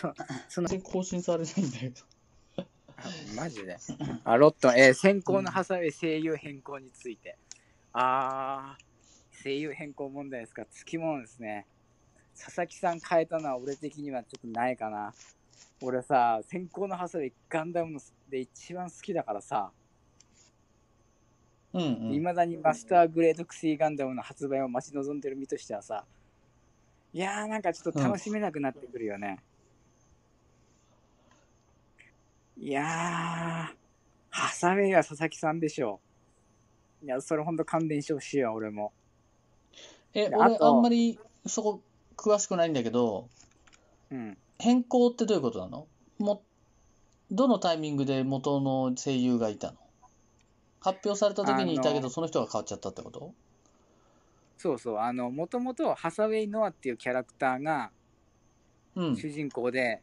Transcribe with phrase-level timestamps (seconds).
[0.00, 0.14] そ
[0.48, 2.02] その全然更新されないんだけど。
[3.34, 3.76] マジで？
[4.24, 7.36] あ、ロットン、えー先行のハサウェイ声優変更について。
[7.92, 10.66] あー、声優変更問題ですか？
[10.70, 11.66] つきものですね。
[12.38, 15.14] 佐々木さん変えたのは俺的にはちょっとないかな。
[15.82, 19.72] 俺さ、先行のハサウェイガンダムので一番好きだからさ、
[21.72, 22.14] うんうん。
[22.14, 26.06] いま、だにマスターグレードクシーガンダムの発売を待ち望んでる身としてはさ、
[27.12, 29.38] いやーなんかちょっと楽しめなくなってくるよね。
[32.58, 32.84] いやー、
[34.30, 36.00] ハサウェイは佐々木さんでしょ
[37.02, 37.04] う。
[37.04, 38.92] いや、それほんと勘弁してほしいわ、俺も。
[40.14, 41.82] え、で俺あんまりそこ
[42.16, 43.28] 詳しくないんだけど、
[44.10, 44.38] うん。
[44.58, 45.86] 変更ってどういうことなの？
[46.18, 46.42] も、
[47.30, 49.76] どのタイミングで元の声優がいたの？
[50.80, 53.34] 発表された時にいたけど、その人が変わっちゃったってこと？
[54.56, 57.90] そうそう、あの、もともとハサウェイ・ノアっていうキャラクターが
[58.94, 59.16] うん。
[59.16, 60.00] 主人公で、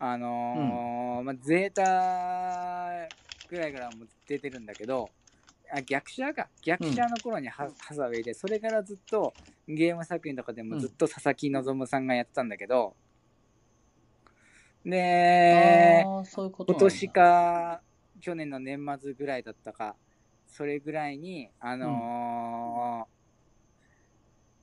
[0.00, 3.08] あのーまあ、ゼータ
[3.48, 5.10] ぐらいからも出てるんだけど、
[5.72, 6.48] あ逆者か。
[6.62, 9.34] 逆者の頃にハ,、ハサウェイでそれからずっと
[9.66, 12.94] ゲーム作品とかでもずっと佐々木希さんがやってたんだけど、
[16.42, 17.82] ういうこと今年か
[18.20, 19.96] 去年の年末ぐらいだったか
[20.46, 23.18] それぐらいにあのー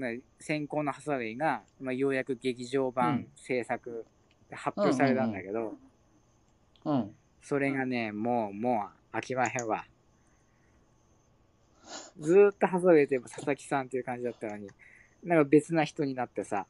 [0.00, 3.28] な先行のハサウェイが、まあ、ようやく劇場う版ん。
[3.34, 4.15] 制作で
[4.52, 5.74] 発表されたんだけど、
[6.84, 7.14] うん。
[7.42, 9.84] それがねもうもう飽きまへんわ
[12.18, 14.68] ずーっとハサウェイといえば佐々木さんっていう感じだったのに
[15.22, 16.66] なんか別な人になってさ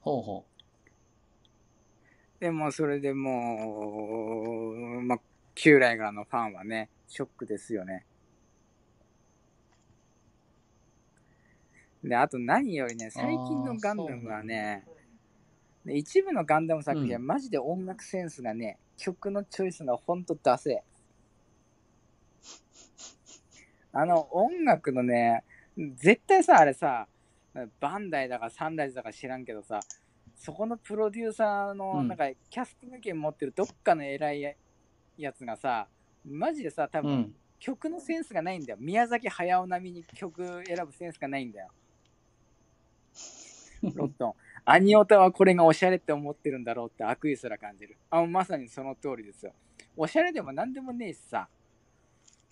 [0.00, 0.44] ほうほ
[2.40, 5.18] でもそれでもう、まあ、
[5.54, 8.04] 旧来側のファンはね、ショックですよね。
[12.04, 14.95] で、あと何よりね、最近のガンダムはね、で
[15.88, 20.82] 一部のガンダム作品はうんマジで音楽センスがね、曲のチョイスがほんとダセえ。
[23.92, 25.44] あの音楽のね、
[25.96, 27.06] 絶対さ、あれさ、
[27.80, 29.80] バンダイだかサンライズだか知らんけどさ、
[30.36, 34.52] そこのプロデューサーの、うんなんか、キャスティング権持ってるどっかの偉いや
[35.16, 35.88] やつがさ、
[36.24, 37.34] マジでさ、多分、ん。
[37.58, 38.78] 曲のセンスがないんだよ。
[38.80, 41.68] 宮崎駿並みに曲選ぶセンスがないんだよ。
[43.94, 44.34] ロットン。
[44.68, 47.96] アニオタはこれがおしゃれって思ってるんだろうって悪意すら感じる。
[48.10, 49.52] あ、まさにその通りですよ。
[49.96, 51.48] おしゃれでも何でもねえしさ。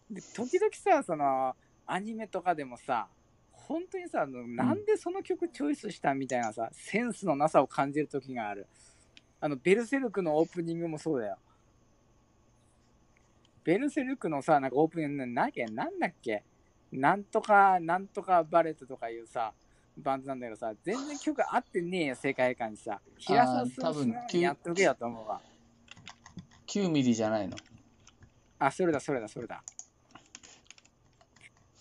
[0.09, 3.09] で、時々さ、その、アニメとかでもさ、
[3.51, 8.69] 本当にさ、なんでその曲チョイスしたみたいなさ、センスのなさを感じる時がある。
[9.41, 11.39] あの、ベルセルクのオープニングもそうだよ。
[13.65, 16.45] ベルセルクのさ、なんかオープニングなんだっけなんだっけ
[16.93, 19.53] なんとか、なんとかバレットとかいうさ、
[19.97, 23.01] バンドなんだけどさ、全然曲合ってねえよ、世界観にさ。
[23.19, 25.41] 平沢多分にやっとけよと思うわ。
[26.67, 27.57] 9ミリじゃないの。
[28.59, 29.63] あ、それだ、それだ、それだ。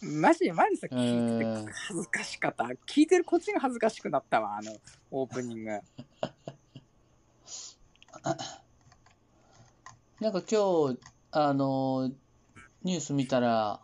[0.02, 2.66] マジ、マジさ、聞いてえーて恥ずかしかった。
[2.86, 4.76] 聞いてるこっちが恥ずかしくなったわ、あの、
[5.12, 5.72] オープニング。
[10.20, 11.00] なんか今日、
[11.32, 12.12] あの、
[12.84, 13.80] ニュース見たら、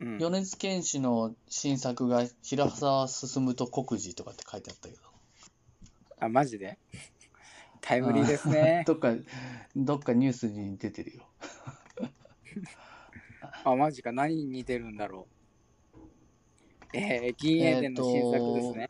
[0.00, 5.00] うん、米津玄師の新作が平沢進と国事とかって書いてあったけど。
[6.20, 6.78] あ、マジで？
[7.80, 8.84] タイムリーですね。
[8.86, 9.14] どっか、
[9.76, 11.28] どっかニュースに出てるよ。
[13.64, 14.12] あ、マジか。
[14.12, 15.40] 何に似てるんだろう。
[16.92, 18.88] えー、銀英伝の新作ですね。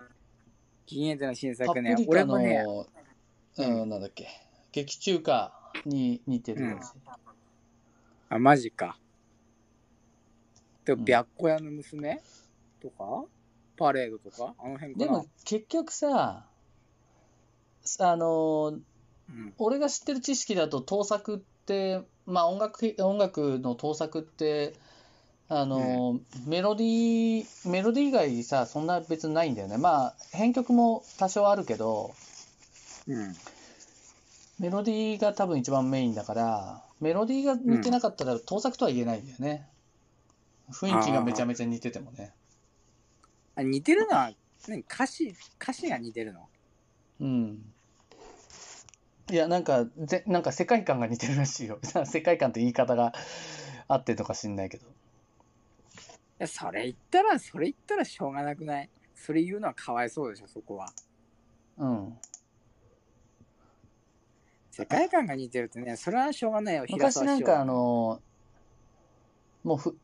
[0.86, 1.96] 銀英伝の新パ作ね。
[2.08, 2.86] 俺もね、の、
[3.58, 4.28] うん、なんだっけ、
[4.72, 5.52] 劇中歌
[5.84, 6.94] に似てるやつ。
[8.28, 8.98] あ、マジか。
[10.96, 11.06] でも、うん。
[11.06, 12.20] 白虎屋の娘？
[12.82, 13.24] とか？
[13.76, 14.54] パレードとか？
[14.58, 15.06] あの辺かな？
[15.06, 16.46] でも結局さ、
[17.98, 18.74] あの、
[19.28, 24.74] うん、俺が知ってる知識だと盗作って、まあ音楽、音楽の盗作って、
[25.48, 29.78] あの、メロディー、メロディー以外さ、そんな別にないんだよね。
[29.78, 32.14] まあ編曲も多少あるけど、
[33.08, 33.34] うん。
[34.58, 39.66] メロディーが多分一番メインだから、メロディーが似てなかったら盗作とは言えないんだよね。
[40.72, 42.32] 雰囲気がめちゃめちゃ似ててもね。
[43.56, 44.32] あ似てるのは、
[44.68, 44.80] 何？
[44.80, 46.48] 歌詞、歌詞が似てるの？
[47.20, 47.74] うん。
[49.30, 51.78] いや、なんか、ぜ、なんか世界観が似てるらしいよ。
[52.04, 53.12] 世界観って言い方が
[53.88, 54.86] あってとか知んないけど。
[54.86, 54.90] い
[56.38, 58.90] や、それ言ったら、それ言ったらしょうがなくない？
[59.14, 60.92] それ言うのはかわいそうでしょ、そこは。
[61.76, 62.18] うん。
[64.70, 68.22] 世界観が似てるってね、それはしょうがないよ、平昔なんかあの、
[69.62, 69.98] もうふ、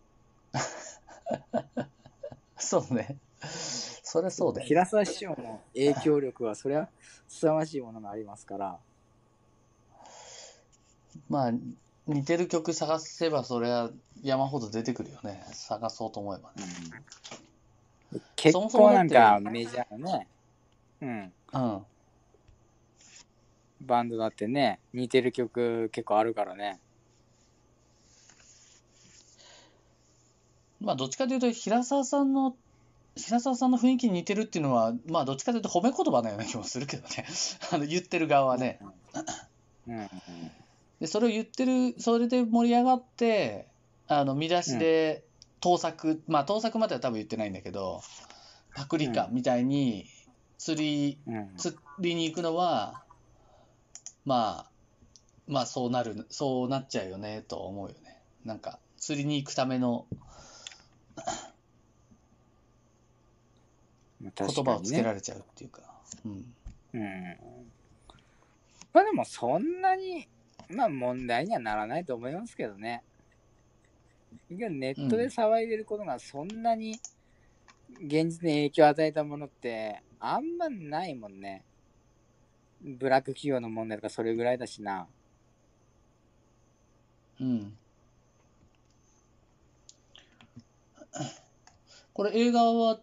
[2.58, 3.18] そうね。
[3.42, 4.66] そそりゃそうだよ。
[4.66, 6.88] 平沢師匠の影響力は、そりゃ、
[7.28, 8.78] 凄まじいものがありますから。
[11.28, 11.52] まあ、
[12.06, 13.90] 似てる曲探せば、それは
[14.22, 15.44] 山ほど出てくるよね。
[15.52, 16.64] 探そうと思えばね。
[18.12, 20.28] うん、結構なんかメジャーなね、
[21.02, 21.86] うん、うん。
[23.82, 26.80] バンドだってね、似てる曲結構あるからね。
[30.80, 32.56] まあ、どっちかというと、平沢さんの、
[33.16, 37.26] 平沢さんの雰囲気に似てるっていうのは、まあ、どっちかというと褒め言葉のような気もするけどね。
[37.72, 38.80] あの、言ってる側はね。
[41.00, 43.68] で、それを言ってる、それで盛り上がって、
[44.06, 45.24] あの、見出しで、
[45.60, 48.02] 盗作、まあ、盗作までは多分言ってないんだけど、
[48.74, 50.06] パクリか、みたいに、
[50.58, 51.56] 釣り、うん。
[51.56, 53.02] 釣りに行くのは、
[54.24, 54.70] まあ、
[55.46, 58.20] まあ、そうなる、そうなっちゃうよね、と思うよね。
[58.44, 60.06] なんか、釣りに行くための
[64.20, 65.82] 言言葉をつけられちゃうっていうか。
[66.24, 66.54] うん。
[66.94, 67.36] うん。
[68.92, 70.28] まあでもそんなに、
[70.70, 73.02] まあ問題にはならないと思いますけどね。
[74.48, 76.92] ネットで騒いでることがそんなに
[78.04, 81.64] 現実に影響を与えたものってあんまないもんね。
[82.82, 85.06] ブラック企業の問題とかそれぐらいだしな。
[87.40, 87.76] うん。
[92.16, 92.98] これ映画は、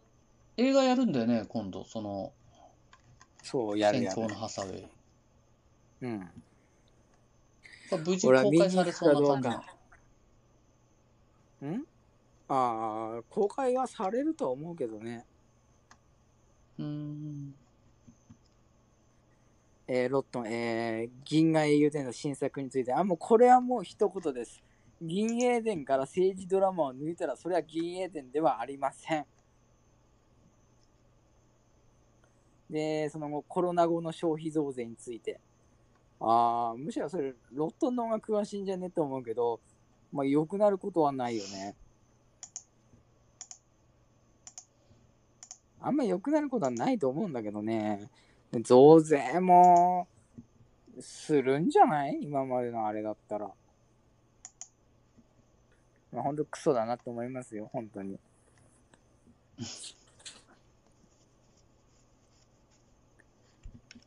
[0.58, 2.34] 映画やるんだよね、今度、その、
[3.44, 4.28] そう、やる戦やる争。
[4.30, 4.88] のハサウェイ。
[6.02, 6.20] うん。
[7.92, 9.66] これ無事公開されそうな感じ見に行くか
[11.62, 11.86] どん？
[12.48, 15.28] ああ、公開はされると思うけどね。
[16.80, 17.54] うーん。
[19.88, 24.64] えーロットン、えー銀河英雄伝の新作について、あ、もうこれはもう一言です。
[25.06, 29.26] 銀英伝から政治ドラマを抜いたら、それは銀英伝ではありません。
[32.70, 35.40] で、その後、コロナ後の消費増税について。
[36.20, 39.60] ああ、むしろそれ、ロットンの方が詳しいんじゃねと思うけど、
[40.12, 41.76] まあ、良くなることはないよね。
[45.82, 48.10] あんま良くなることはないと思うんだけどね。
[48.62, 50.08] 増税も、
[51.00, 52.20] するんじゃない？
[52.22, 53.52] 今までのあれだったら。
[56.14, 58.20] まあ、ほんとクソだなと思いますよ、本当に。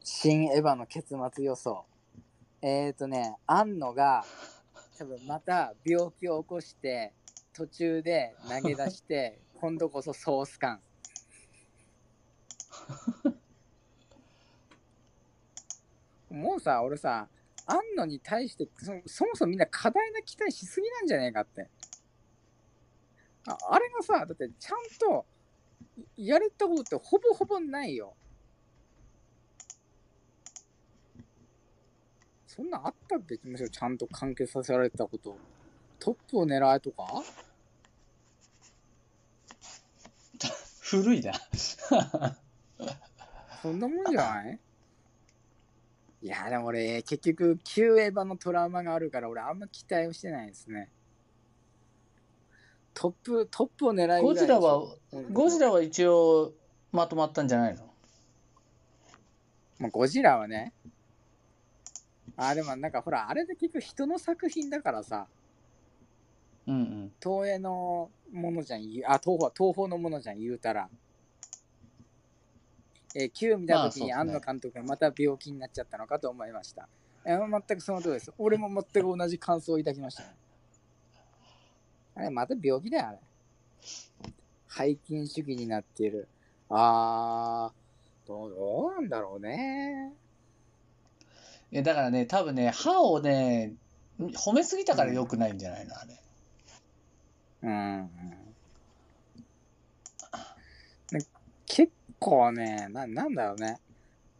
[0.05, 1.85] 新エヴァの結末予想。
[2.63, 4.25] えーとね、庵野が、
[4.99, 7.13] 多分また病気を起こして、
[7.53, 10.81] 途中で投げ出して、 今度こそソース感。
[16.31, 17.29] もうさ、俺さ、
[17.67, 21.69] 庵野に対してそ、そもそもみんな過大な期待しすぎなんじゃねえかって。
[23.47, 25.25] ああれがさ、だってちゃんと
[26.17, 28.15] やれたことってほぼほぼないよ。
[32.47, 35.37] そんなんあったっけむしろちゃんと完結させられたこと。
[35.99, 37.23] トップを狙えとか？
[40.81, 41.33] 古いな。
[43.63, 44.61] そんなもんじゃない？
[46.23, 50.91] いや、でも俺、結局、旧エヴァのトラウマがあるから、俺、あんま期待をしてないですね。
[52.99, 56.55] トップ、トップを狙いぐらいゴジラは、うんゴジラは一応
[56.93, 57.85] まとまったんじゃないの？
[59.79, 60.73] まあ、ゴジラはね。
[62.39, 65.27] あ、でもなんかほら、あれで結局人の作品だからさ、
[66.67, 67.13] うんうん。
[67.23, 70.89] 東映のものじゃん、あ、東宝、東宝のものじゃん、言うたら。
[73.15, 76.89] えー、Q 見たときに庵野監督がまた病気になっちゃったのかと思いました。
[77.27, 78.33] えー全くその通りです。
[78.39, 80.35] 俺も全く同じ感想を抱きましたね。
[82.17, 83.19] あれ、また病気だよ、あれ。
[84.69, 86.29] 背筋主義になっている。
[86.71, 90.13] あー、どうどうなんだろうね。
[91.71, 93.75] いや、だからね、多分ね、歯をね、
[94.19, 96.23] 褒めすぎたから良くないんじゃないのあれ。
[97.63, 98.11] うん。
[101.13, 101.27] ね
[101.67, 103.79] 結構ね、な、なんだろうね。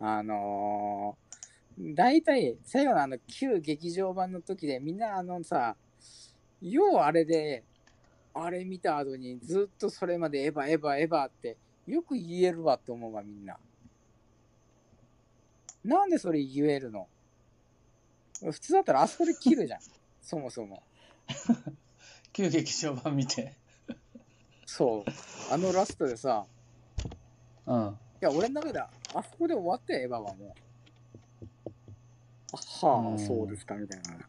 [0.01, 5.77] あのー、大体、最後のあの、旧劇場版の時で、みんなあのさ、
[6.73, 7.65] ようあれで、
[8.35, 11.57] あれ見た後にずっとそれまでエヴァ、エヴァ、エヴァって、
[11.87, 13.59] よく言えるわって思うわ、みんな。
[15.85, 17.09] なんでそれ言えるの？
[18.51, 19.81] 普通だったらあそこで切るじゃん。
[20.21, 20.83] そもそも。
[22.33, 23.57] 旧劇場版見て。
[24.67, 25.53] そう。
[25.53, 26.47] あのラストでさ、
[27.67, 27.99] うん。
[28.21, 31.71] いや、俺の中では、あそこで終わったよ、エヴァはもう。
[32.53, 34.29] あはあ、うんそうですか、みたいな。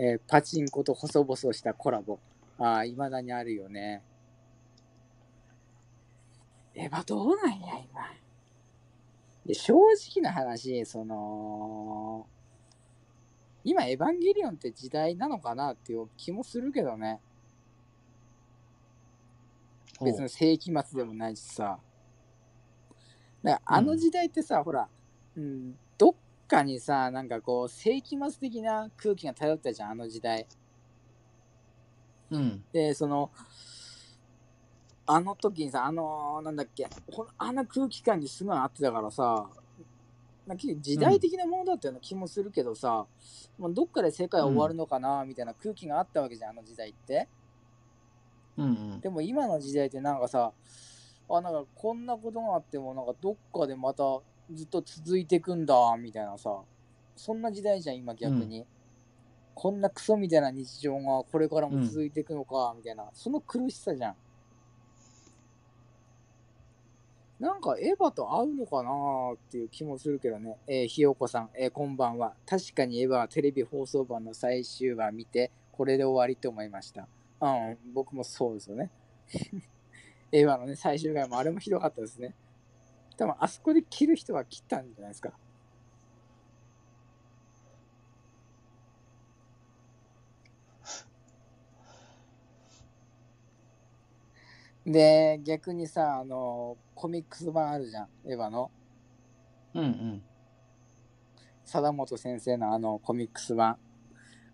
[0.00, 2.20] えーパチンコと細々したコラボ。
[2.56, 4.04] ああ、未だにあるよね。
[6.76, 8.00] エヴァどうなんや、今。
[9.44, 12.28] で、正直な話、その、
[13.64, 17.20] 今、エヴァンゲリオンって時代なのかなっていう気もするけどね。
[20.00, 21.80] 別に世紀末でもないしさ。
[23.42, 24.88] だからあの時代ってさ、ほら、
[25.36, 25.76] うん、
[26.48, 30.46] かにさ、なんかこう、世紀末的な空気が漂ったじゃん、あの時代。
[32.30, 32.64] うん。
[32.72, 33.30] で、その、
[35.06, 39.48] あの時にさ、あの、なんだっけ、ほんあの空気感にすごい合ってたからさ、
[40.46, 43.06] なんか時代的なものだったような気もするけどさ、
[43.58, 47.28] まあどっかで世界は終わるのかな、みたいな空気があったわけじゃん、あの時代って。
[48.56, 49.00] うんうん。
[49.00, 50.52] でも今の時代ってなんかさ、
[51.30, 54.04] あ、なんかこんなことがあっても、なんかどっかでまた
[54.52, 56.62] ずっと続いてくんだ、みたいなさ、
[57.16, 58.66] そんな時代じゃん、今逆に。
[59.54, 64.16] こんなクソみたいな日常がこれからも続いていくのか、みたいな、その苦しさじゃん。
[67.40, 70.56] なんかエヴァと合うのかなーっていう気もするけどね。
[70.66, 72.34] えーひよこさん、えーこんばんは。
[72.46, 77.06] 確かにエヴァはテレビ放送版の最終話見て、これで終わりと思いました。
[77.40, 78.90] うん、僕もそうですよね。
[80.32, 82.34] エヴァのね、最終回もあれもひどかったですね。
[83.18, 85.32] 多分あそこで切る人は切ったんじゃないですか。
[94.86, 98.70] で、逆にさ、あの、コミックス版あるじゃん、エヴァの。
[99.74, 100.22] うんうん。
[101.64, 103.76] 貞本先生のあのコミックス版。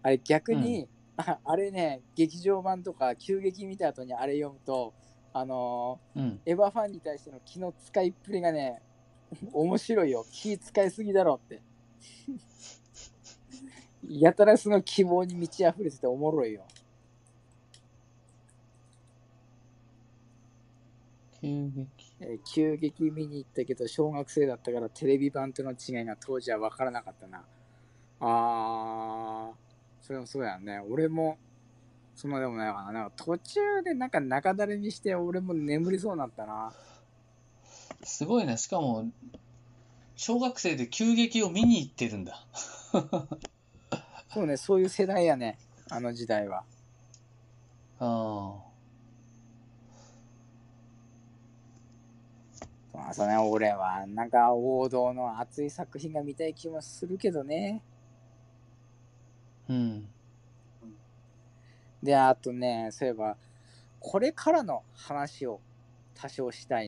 [0.03, 4.95] あれ逆に、あ あれね、劇場版とか急激見た後にあれ読むと、
[5.35, 6.41] あのうん。
[6.47, 8.83] ーエヴァファンに対しての気の使いっぷりがね、
[9.53, 10.27] 面白いよ。
[10.33, 11.63] 気使いすぎだろって。
[14.09, 16.67] やたらその希望に満ち溢れてておもろいよ。
[21.41, 21.89] 急激。
[22.21, 27.45] えー急激見に行ったけど、小学生だったからテレビ版との違いが当時は分からなかったな。
[28.21, 29.57] あー、
[30.03, 30.81] それもそうやね。
[30.81, 31.39] 俺も、
[32.15, 32.93] そんなでもないかな。
[32.93, 36.73] なんか途中でなんか中だれにして俺も眠りそうになったな。
[38.05, 38.57] すごいね。
[38.57, 39.11] しかも、
[40.17, 42.47] 小学生で急激を見に行ってるんだ。
[44.33, 45.59] そうね、そういう世代やね。
[45.91, 46.65] あの時代は。
[47.99, 48.57] あ
[52.93, 57.83] まあ、そうね、俺はなんか王道の熱い作品が見たい気もするけどね。
[59.69, 59.73] あ。
[59.73, 60.09] うん。
[62.05, 63.37] で、あとね、そういえば、
[63.99, 65.61] これからの話を
[66.15, 66.83] 多少したい